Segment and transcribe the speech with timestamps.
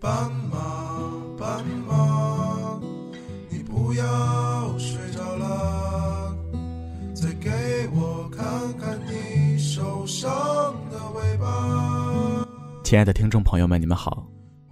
[0.00, 0.56] 斑马，
[1.38, 2.80] 斑马，
[3.50, 6.34] 你不要睡着了，
[7.14, 7.50] 再给
[7.92, 8.42] 我看
[8.78, 10.30] 看你受伤
[10.90, 12.48] 的尾巴。
[12.82, 14.26] 亲爱的听众朋友们，你们好，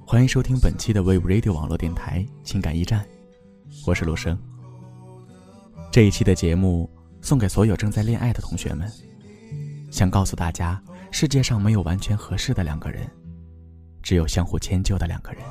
[0.06, 3.06] 欢迎收听本期的 Wave Radio 网络电台情感驿站，
[3.86, 4.38] 我是陆生。
[5.92, 6.88] 这一期的节目
[7.20, 8.90] 送给所有正在恋爱的同学们，
[9.90, 13.06] 想告诉大家，世界上没有完全合适的两个人，
[14.08, 15.42] 只有相互迁就的两个人。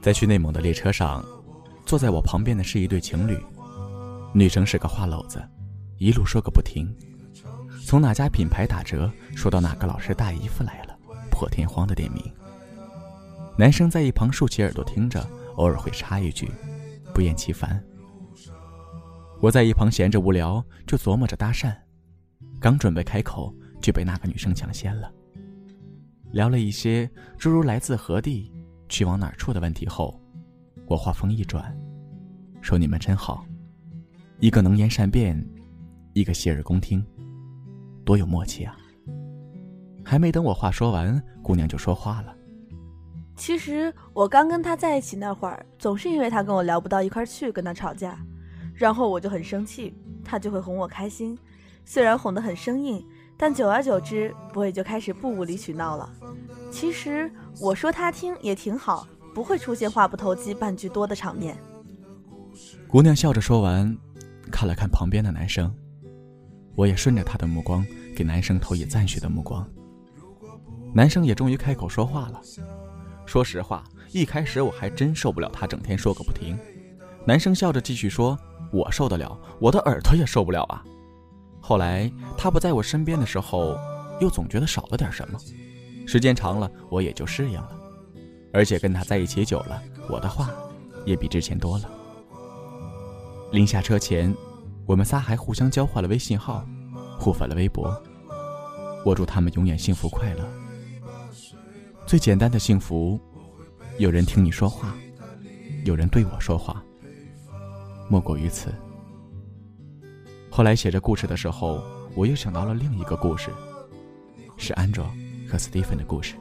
[0.00, 1.22] 在去内蒙的列车上，
[1.84, 3.38] 坐在我旁边的是一对情侣，
[4.32, 5.46] 女生是个话篓子，
[5.98, 6.90] 一路说个不停，
[7.84, 10.98] 从哪家品牌打折说到哪个老师大姨夫来了，
[11.30, 12.24] 破天荒的点名。
[13.58, 15.22] 男生在一旁竖起耳朵听着，
[15.56, 16.50] 偶尔会插一句，
[17.12, 17.84] 不厌其烦。
[19.40, 21.74] 我在一旁闲着无聊，就琢磨着搭讪，
[22.58, 25.12] 刚准备开口，就被那个女生抢先了。
[26.32, 28.50] 聊了一些诸如来自何地、
[28.88, 30.18] 去往哪处的问题后，
[30.86, 31.76] 我话锋一转，
[32.62, 33.44] 说：“你们真好，
[34.40, 35.38] 一个能言善辩，
[36.14, 37.04] 一个洗耳恭听，
[38.04, 38.74] 多有默契啊！”
[40.02, 42.34] 还没等我话说完，姑娘就说话了。
[43.36, 48.18] 其实我刚跟他在一起那会儿，总是因为他跟我聊不到一块去，跟他吵架，
[48.76, 51.36] 然后我就很生气，他就会哄我开心，
[51.84, 53.04] 虽然哄得很生硬，
[53.36, 56.08] 但久而久之，我也就开始不无理取闹了。
[56.70, 61.56] 其实我说他听也挺好，不会出现话不投机半句多的场面。
[62.86, 63.96] 姑娘笑着说完，
[64.52, 65.74] 看了看旁边的男生，
[66.74, 67.84] 我也顺着她的目光
[68.14, 69.66] 给男生投以赞许的目光。
[70.94, 72.40] 男生也终于开口说话了。
[73.26, 73.82] 说实话，
[74.12, 76.58] 一开始我还真受不了他整天说个不停。
[77.26, 78.38] 男生笑着继续说
[78.72, 80.84] ：“我受得了，我的耳朵也受不了啊。”
[81.60, 83.76] 后来他不在我身边的时候，
[84.20, 85.38] 又总觉得少了点什么。
[86.06, 87.70] 时间长了，我也就适应了。
[88.52, 90.50] 而且跟他在一起久了，我的话
[91.04, 91.90] 也比之前多了。
[93.50, 94.32] 临下车前，
[94.86, 96.64] 我们仨还互相交换了微信号，
[97.18, 98.00] 互粉了微博。
[99.04, 100.48] 我祝他们永远幸福快乐。
[102.06, 103.20] 最简单的幸福，
[103.98, 104.94] 有人听你说话，
[105.84, 106.82] 有人对我说话，
[108.08, 108.74] 莫过于此。
[110.50, 111.82] 后来写着故事的时候，
[112.14, 113.50] 我又想到了另一个故事，
[114.56, 115.04] 是安卓
[115.48, 116.34] 和斯蒂芬的故事。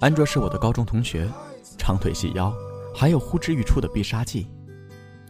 [0.00, 1.30] 安卓是我的高中同学，
[1.78, 2.52] 长腿细腰，
[2.94, 4.48] 还有呼之欲出的必杀技。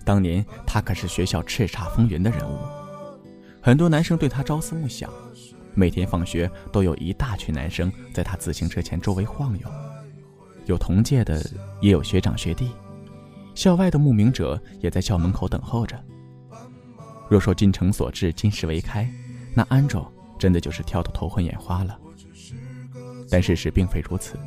[0.04, 2.58] 当年他可是学校叱咤风云的人物，
[3.60, 5.10] 很多男生对他朝思暮想。
[5.74, 9.68] 每天放学都有一大群男生在他自行车前周围晃悠，
[10.70, 11.44] 有同届的，
[11.80, 12.70] 也有学长学弟，
[13.56, 16.00] 校外的慕名者也在校门口等候着。
[17.28, 19.10] 若说精诚所至，金石为开，
[19.52, 21.98] 那安卓真的就是跳得头昏眼花了。
[23.28, 24.38] 但事实并非如此，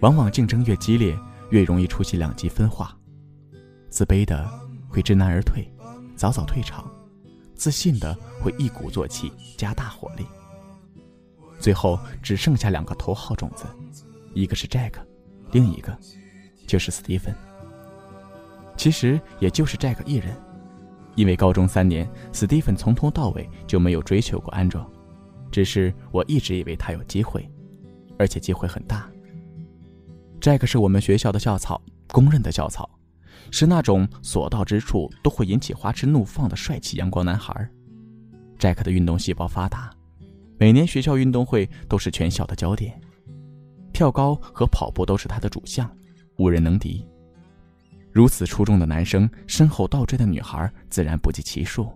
[0.00, 1.18] 往往竞争越激烈，
[1.50, 2.94] 越容易出现两极分化，
[3.88, 4.46] 自卑的
[4.88, 5.66] 会知难而退，
[6.14, 6.90] 早早退场。
[7.54, 10.26] 自信的会一鼓作气，加大火力。
[11.58, 13.64] 最后只剩下两个头号种子，
[14.34, 14.94] 一个是 Jack，
[15.52, 15.96] 另一个
[16.66, 17.34] 就是 Stephen。
[18.76, 20.34] 其实也就是 Jack 一人，
[21.14, 24.84] 因为高中三年，Stephen 从头到尾就没有追求过安卓，
[25.50, 27.48] 只是我一直以为他有机会，
[28.18, 29.08] 而且机会很大。
[30.40, 32.90] Jack 是我们学校的校草，公认的校草。
[33.50, 37.68] 是那种所到之处都会引起花痴怒放的帅气阳光男孩。
[38.58, 39.90] Jack 的运动细胞发达，
[40.58, 42.98] 每年学校运动会都是全校的焦点，
[44.02, 45.88] 跳高和跑步都是他的主项，
[46.36, 47.06] 无人能敌。
[48.10, 51.88] 如此出众的男生，身后倒追的女孩自然不计其数，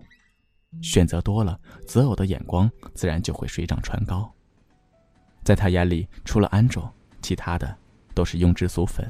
[0.81, 4.33] 选择多了，择偶的眼光自然就会水涨船高。
[5.43, 6.89] 在他眼里，除了安卓，
[7.23, 7.77] 其他的
[8.15, 9.05] 都是庸脂俗粉。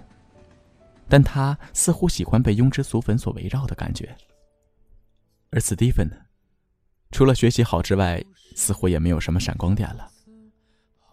[1.07, 4.17] 但他似乎喜欢被庸脂俗粉所围绕的感觉。
[5.51, 6.17] 而斯蒂芬呢，
[7.11, 10.11] 除了学习好之外，似乎也没有什么闪光点了。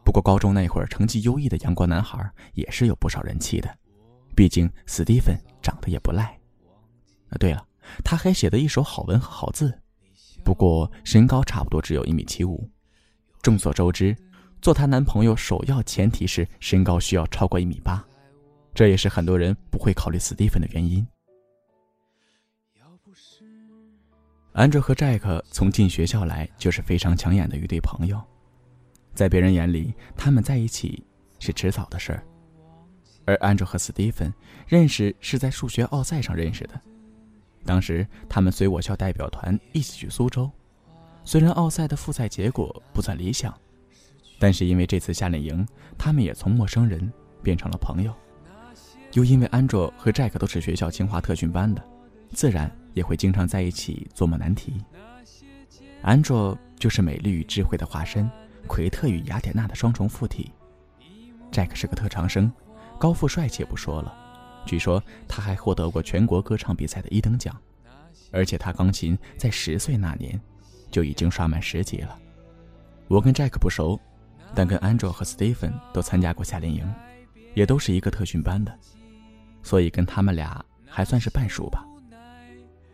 [0.04, 3.78] 不过高中那会儿成绩优异的阳光男孩也是有不少人气的，
[4.36, 6.38] 毕竟斯蒂芬长得也不赖。
[7.30, 7.66] 啊，对了，
[8.04, 9.74] 他还写的一手好文和好字。
[10.44, 12.70] 不过身高差不多只有一米七五。
[13.42, 14.16] 众所周知，
[14.62, 18.06] 做她男朋友首要前提是身高需要超过一米八。
[18.74, 21.06] 这也是很多人不会考虑斯蒂芬的原因。
[24.52, 28.22] 安卓和 Jack 从进学校来就是非常抢眼的一对朋友，
[29.14, 31.04] 在别人眼里，他们在一起
[31.40, 32.24] 是迟早的事儿。
[33.26, 34.34] 而安卓和斯蒂芬
[34.68, 36.82] 认识是在数学奥赛上认识的，
[37.64, 40.52] 当时他们随我校代表团一起去苏州，
[41.24, 43.58] 虽然奥赛的复赛结果不算理想，
[44.40, 45.66] 但是因为这次夏令营，
[45.98, 47.12] 他们也从陌生人
[47.42, 48.14] 变成了朋友。
[49.14, 51.82] 又因为安卓和 Jack 都是学校清华特训班的，
[52.32, 54.84] 自然也会经常在一起琢磨难题。
[56.02, 58.30] 安卓就是美丽与智慧的化身，
[58.68, 60.52] 奎特与雅典娜的双重附体。
[61.52, 62.52] Jack 是个特长生，
[63.00, 64.14] 高富帅且不说了。
[64.66, 67.56] 据说他还获得过全国歌唱比赛的一等奖，
[68.32, 70.40] 而且他钢琴在十岁那年
[70.90, 72.18] 就已经刷满十级了。
[73.08, 74.00] 我跟 Jack 不熟，
[74.56, 76.90] 但跟 Andrew 和 Stephen 都参加过夏令营，
[77.54, 78.74] 也都是一个特训班的，
[79.62, 81.86] 所以跟他们俩还算是半熟吧。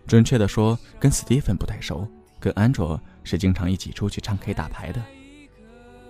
[0.07, 2.05] 准确的说，跟 Stephen 不太熟，
[2.39, 5.01] 跟 Andrew 是经常一起出去唱 K 打牌的。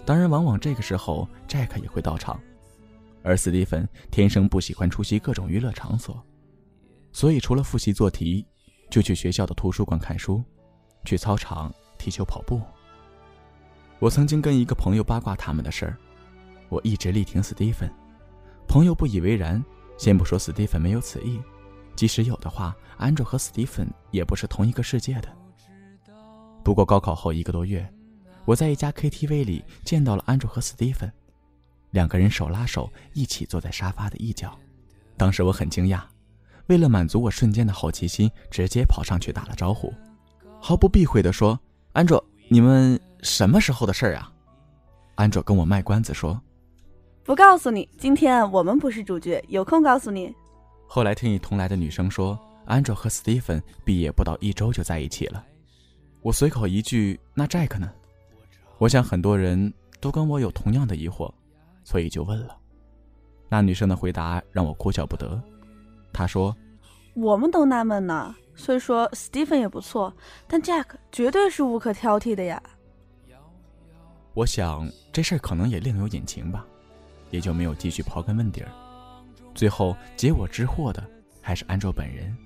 [0.05, 2.39] 当然，往往这个时候 Jack 也会到场。
[3.21, 6.23] 而斯蒂芬天生不喜欢出席各种娱乐场所，
[7.11, 8.45] 所以除了复习做题，
[8.89, 10.43] 就去学校的图书馆看书，
[11.05, 12.61] 去操场踢球跑步。
[13.99, 15.97] 我曾经跟一个朋友八卦他们的事儿，
[16.69, 17.91] 我一直力挺斯蒂芬，
[18.67, 19.63] 朋友不以为然。
[19.97, 21.41] 先不说斯蒂芬没有此意，
[21.93, 25.27] 即使有的话，安卓和斯蒂芬也不是同一个世界的。
[26.63, 27.85] 不过高考后一个多月，
[28.49, 31.07] 我在一家 KTV 里见到了安卓和斯蒂芬。
[31.91, 34.57] 两个人手拉手一起坐在沙发的一角，
[35.15, 36.01] 当时我很惊讶，
[36.65, 39.93] 为了满足我瞬间的好奇心，直接跑上去打了招呼，
[40.59, 41.59] 毫不避讳地说
[41.93, 44.33] ：“安卓，你们什么时候的事儿啊？”
[45.13, 46.41] 安卓跟我卖关子说
[47.23, 50.33] ：“不告诉你，今天我们不是主角，有空告诉你。”
[50.89, 52.35] 后来听一同来的女生说，
[52.65, 55.45] 安卓和 Stephen 毕业不到一周就在一起了。
[56.23, 57.93] 我随口一句：“那 Jack 呢？”
[58.79, 61.31] 我想很多人都跟我有同样的疑惑。
[61.81, 62.55] 所以就问了，
[63.47, 65.41] 那女生的回答让我哭笑不得。
[66.13, 66.55] 她说
[67.15, 68.35] ：“我们都纳闷呢。
[68.53, 70.13] 虽说 Stephen 也不错，
[70.47, 72.61] 但 Jack 绝对是无可挑剔的呀。”
[74.35, 76.63] 我想这事儿可能也另有隐情吧，
[77.31, 78.69] 也就没有继续刨根问底儿。
[79.55, 81.03] 最后解我之惑的
[81.41, 82.37] 还是安卓本人。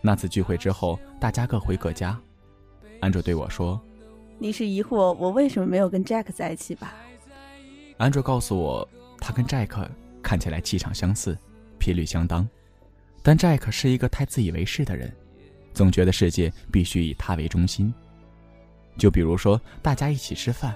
[0.00, 2.18] 那次聚会之后，大家各回各家。
[3.00, 3.78] 安卓对我说
[4.38, 6.94] ：“你是疑惑我为什么没有跟 Jack 在一起吧？”
[7.98, 8.88] 安卓告诉我，
[9.18, 9.88] 他跟 Jack
[10.22, 11.36] 看起来气场相似，
[11.78, 12.48] 频率相当，
[13.22, 15.12] 但 Jack 是一个太自以为是的人，
[15.74, 17.92] 总觉得世界必须以他为中心。
[18.96, 20.74] 就比如说，大家一起吃饭，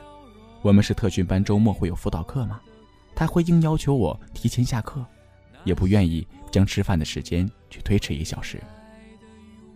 [0.63, 2.61] 我们是特训班，周末会有辅导课吗？
[3.15, 5.05] 他会硬要求我提前下课，
[5.65, 8.61] 也不愿意将吃饭的时间去推迟一小时。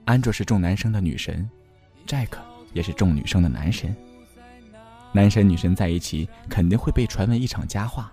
[0.04, 1.48] 安卓是众男生的女神
[2.06, 2.28] ，Jack
[2.72, 3.94] 也是众女生的男神。
[5.12, 8.12] 男神女神在一起肯定会被传为一场佳话，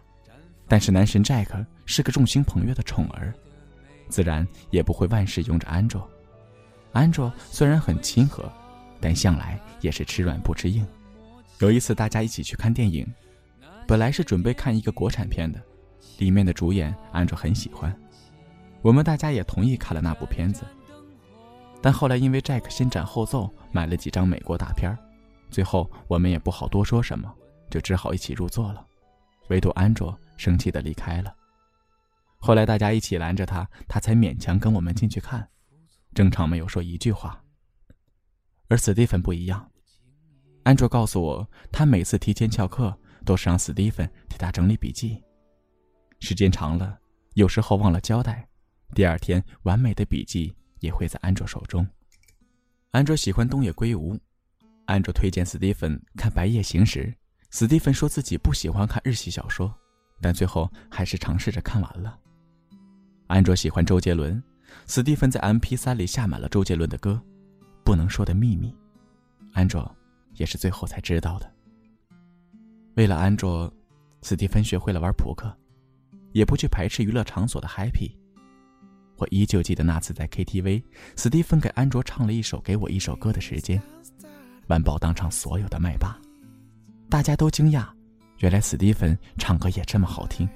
[0.67, 3.33] 但是男神 Jack 是个众星捧月的宠儿，
[4.07, 6.09] 自然也不会万事用着安卓。
[6.93, 8.49] 安卓虽然很亲和，
[9.01, 10.85] 但向来也是吃软不吃硬。
[11.59, 13.05] 有一次大家一起去看电影，
[13.85, 15.61] 本来是准备看一个国产片的，
[16.19, 17.93] 里面的主演安卓很喜欢，
[18.81, 20.63] 我们大家也同意看了那部片子。
[21.83, 24.97] 但后来因为 Jack 先斩后奏，买了几张美国大片。
[25.51, 27.29] 最后我们也不好多说什么，
[27.69, 28.87] 就只好一起入座了。
[29.49, 31.35] 唯独安卓生气的离开了。
[32.37, 35.45] 后来大家一起拦着他，他才勉强跟我们进去看，
[36.13, 37.43] 正常没有说一句话。
[38.69, 39.69] 而史蒂芬不一样，
[40.63, 45.21] 安卓告诉我，他每次提前翘课都是让史蒂芬替他整理笔记，
[46.21, 46.97] 时间长了，
[47.33, 48.47] 有时候忘了交代，
[48.95, 51.87] 第二天完美的笔记也会在安卓手中。
[52.91, 54.19] 安卓喜欢东野圭吾。
[54.85, 57.15] 安卓推荐斯蒂芬看《白夜行》时，
[57.51, 59.73] 斯蒂芬说自己不喜欢看日系小说，
[60.21, 62.19] 但最后还是尝试着看完了。
[63.27, 64.43] 安卓喜欢周杰伦，
[64.85, 67.13] 斯蒂芬在 MP3 里下满了周杰伦的歌，
[67.85, 68.67] 《不能说的秘密》，
[69.53, 69.89] 安卓
[70.33, 71.49] 也是最后才知道的。
[72.95, 73.73] 为了安卓，
[74.21, 75.57] 斯蒂芬学会了玩扑克，
[76.33, 78.11] 也不去排斥娱乐场所的 happy。
[79.23, 80.83] 我依旧记得那次在 KTV，
[81.15, 83.79] 斯蒂芬给安卓唱了一首《给我一首歌的时间》。
[84.67, 86.19] 完爆当场所有的麦霸，
[87.09, 87.87] 大家都惊讶，
[88.39, 90.47] 原来史蒂芬唱歌也这么好听。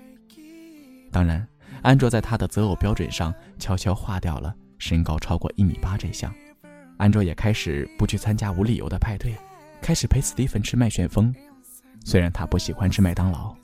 [1.13, 1.47] 当然，
[1.81, 6.33] 安卓在他的择偶标准上悄悄划掉了身高超过一米八这项。
[6.97, 9.33] 安卓也开始不去参加无理由的派对，
[9.81, 11.33] 开始陪史蒂芬吃麦旋风。
[12.03, 13.55] 虽然他不喜欢吃麦当劳，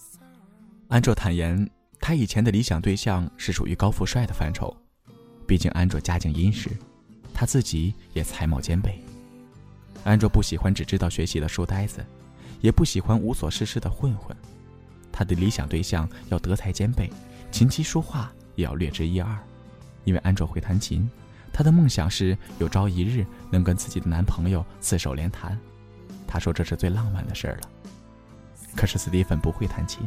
[0.88, 1.70] 安卓坦言，
[2.00, 4.74] 他以前的理想对象是属于高富帅的范畴。
[5.54, 6.68] 毕竟安卓家境殷实，
[7.32, 9.00] 他自己也才貌兼备。
[10.04, 12.04] 安卓不喜欢只知道学习的书呆子，
[12.60, 14.36] 也不喜欢无所事事的混混。
[15.12, 17.08] 他的理想对象要德才兼备，
[17.52, 19.38] 琴棋书画也要略知一二。
[20.06, 21.08] 因为安卓会弹琴，
[21.52, 25.56] 他的梦想是有朝一日能跟自己的男朋友四手联弹。
[26.28, 27.70] 他说这是最浪漫的事儿了。
[28.76, 30.02] 可是斯蒂芬不会弹琴。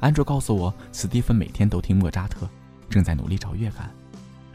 [0.00, 2.48] 安卓告诉我，斯蒂芬每天都听莫扎特，
[2.90, 3.94] 正在努力找乐感，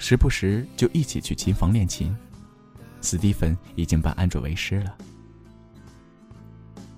[0.02, 2.12] 时不时就一起去琴房练琴。
[3.02, 4.96] 斯蒂芬已经拜安卓为师了。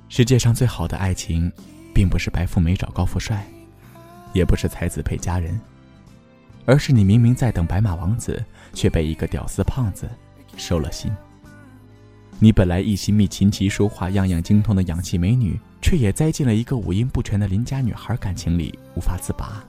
[0.08, 1.52] 世界上最好的爱情，
[1.94, 3.46] 并不是白富美找高富帅，
[4.32, 5.60] 也不是才子配佳人，
[6.66, 8.42] 而是你明明在等白马王子，
[8.74, 10.10] 却被一个屌丝胖子
[10.56, 11.12] 收了心。
[12.40, 15.60] 你本来一心觅琴棋书画样样精通的氧气美女。
[15.82, 19.62] 却也栽进了一个五音不全的邻家女孩感情里无法自拔。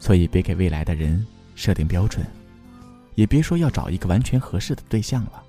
[0.00, 1.24] 所以别给未来的人
[1.56, 2.24] 设定标准，
[3.16, 5.42] 也别说要找一个完全合适的对象了。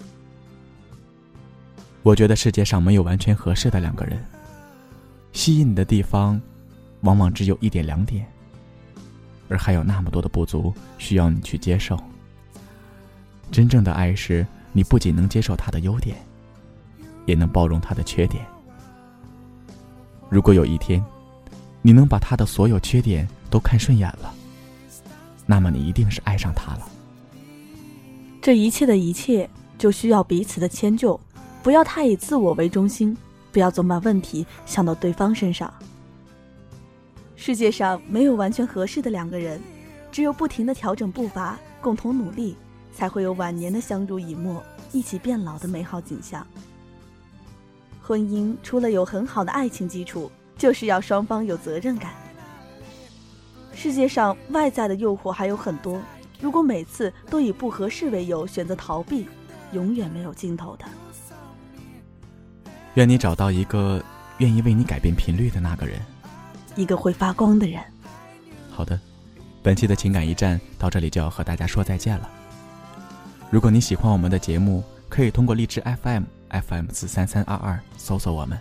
[2.02, 4.18] 我觉得世界上没有完全合适的两个人，
[5.34, 6.42] 吸引你的地方，
[7.02, 8.26] 往往只有一点两点，
[9.50, 12.00] 而还有那么多的不足需要你去接受。
[13.52, 16.16] 真正的爱是你不仅能接受他的优点，
[17.26, 18.46] 也能包容他的缺点。
[20.30, 21.04] 如果有一天，
[21.82, 24.34] 你能把他的所有缺点都看顺眼了，
[25.48, 26.88] 那么你一定是爱上他了。
[28.40, 31.20] 这一切的一切，就需要彼此的迁就，
[31.64, 33.18] 不要太以自我为中心，
[33.52, 35.74] 不要总把问题想到对方身上。
[37.36, 39.62] 世界上没有完全合适的两个人，
[40.12, 42.56] 只有不停的调整步伐，共同努力，
[42.94, 44.62] 才会有晚年的相濡以沫，
[44.92, 46.46] 一起变老的美好景象。
[48.02, 52.14] 婚姻除了有很好的爱情基础，就是要双方有责任感。
[53.78, 56.02] 世界上外在的诱惑还有很多，
[56.42, 59.28] 如果每次都以不合适为由选择逃避，
[59.72, 60.86] 永远没有尽头的。
[62.96, 64.04] 愿你找到一个
[64.40, 66.02] 愿意为你改变频率的那个人，
[66.76, 67.80] 一个会发光的人。
[68.72, 69.00] 好的，
[69.62, 72.28] 本期的情感驿站到这里就要和大家说再见了。
[73.52, 76.24] 如果你喜欢我们的节目，可以通过荔枝 FM。
[76.50, 78.58] FM 四三三二二，搜索我们，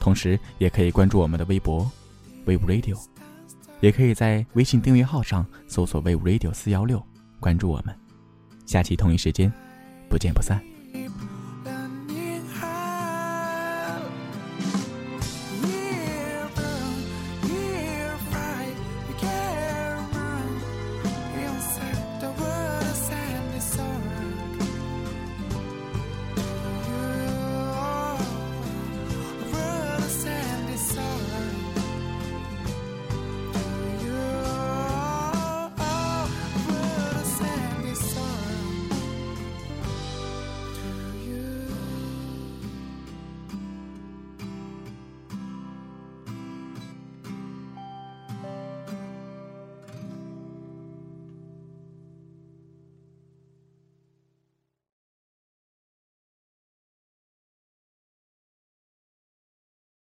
[0.00, 1.88] 同时也可以关注我们的微博
[2.46, 2.98] Wave Radio，
[3.80, 7.04] 也可以在微信订阅号上搜索 Wave Radio 四幺六，
[7.38, 7.96] 关注我们。
[8.66, 9.52] 下期同一时间，
[10.08, 10.69] 不见不散。